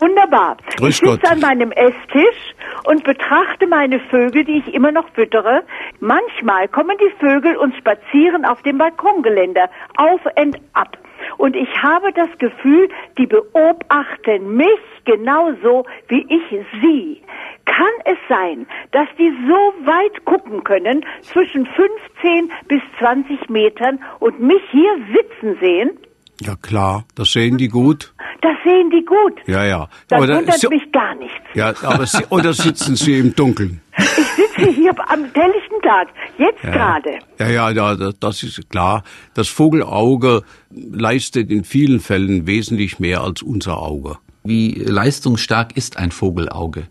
[0.00, 0.56] Wunderbar.
[0.76, 2.54] Grüß ich sitze an meinem Esstisch
[2.84, 5.62] und betrachte meine Vögel, die ich immer noch füttere.
[6.00, 10.96] Manchmal kommen die Vögel und spazieren auf dem Balkongeländer auf und ab.
[11.36, 17.22] Und ich habe das Gefühl, die beobachten mich genauso wie ich sie.
[17.66, 24.40] Kann es sein, dass die so weit gucken können, zwischen 15 bis 20 Metern und
[24.40, 25.98] mich hier sitzen sehen?
[26.40, 28.14] Ja klar, das sehen die gut.
[28.42, 29.34] Das sehen die gut.
[29.46, 29.88] Ja, ja.
[30.08, 31.36] Das Oder, wundert si- mich gar nichts.
[31.54, 33.80] ja, aber sie, oder sitzen sie im Dunkeln?
[33.98, 36.08] Ich sitze hier am helllichten Tag,
[36.38, 37.18] jetzt gerade.
[37.38, 39.02] Ja, ja, ja, das- das ist klar.
[39.34, 44.16] Das Vogelauge leistet in vielen Fällen wesentlich mehr als unser Auge.
[44.42, 46.86] Wie leistungsstark ist ein Vogelauge?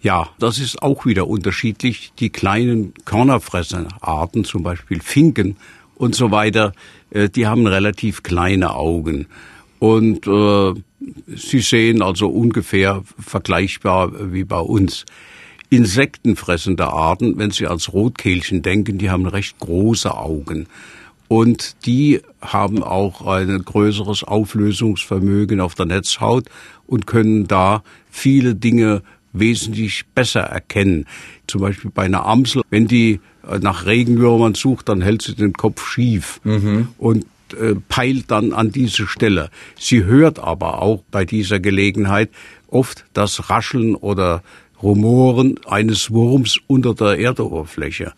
[0.00, 2.12] Ja, das ist auch wieder unterschiedlich.
[2.20, 5.56] Die kleinen Körnerfresserarten, zum Beispiel Finken
[5.96, 6.72] und so weiter,
[7.10, 9.26] äh, die haben relativ kleine Augen.
[9.78, 10.74] Und äh,
[11.34, 15.04] sie sehen also ungefähr vergleichbar wie bei uns.
[15.70, 20.66] Insektenfressende Arten, wenn Sie ans Rotkehlchen denken, die haben recht große Augen.
[21.28, 26.46] Und die haben auch ein größeres Auflösungsvermögen auf der Netzhaut
[26.86, 29.02] und können da viele Dinge
[29.34, 31.04] wesentlich besser erkennen.
[31.46, 35.52] Zum Beispiel bei einer Amsel, wenn die äh, nach Regenwürmern sucht, dann hält sie den
[35.52, 36.40] Kopf schief
[36.96, 39.50] und äh, peilt dann an diese Stelle.
[39.78, 42.30] Sie hört aber auch bei dieser Gelegenheit
[42.68, 44.42] oft das Rascheln oder
[44.82, 48.12] Rumoren eines Wurms unter der Erdoberfläche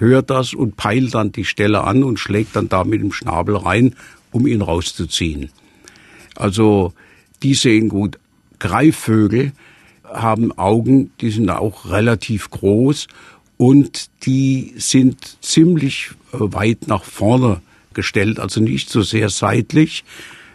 [0.00, 3.56] hört das und peilt dann die Stelle an und schlägt dann da mit dem Schnabel
[3.56, 3.94] rein,
[4.32, 5.50] um ihn rauszuziehen.
[6.34, 6.92] Also
[7.42, 8.18] die sehen gut.
[8.58, 9.52] Greifvögel
[10.04, 13.06] haben Augen, die sind auch relativ groß
[13.56, 17.60] und die sind ziemlich äh, weit nach vorne
[17.94, 20.04] gestellt, also nicht so sehr seitlich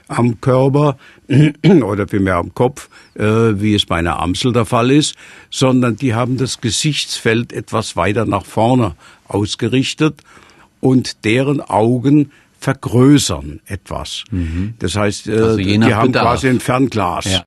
[0.08, 0.98] am Körper
[1.84, 5.16] oder vielmehr am Kopf, äh, wie es bei einer Amsel der Fall ist,
[5.50, 8.96] sondern die haben das Gesichtsfeld etwas weiter nach vorne
[9.28, 10.22] ausgerichtet
[10.80, 14.24] und deren Augen vergrößern etwas.
[14.80, 16.24] Das heißt, äh, Also die haben Bedarf.
[16.26, 17.26] quasi ein Fernglas.
[17.26, 17.44] Ja.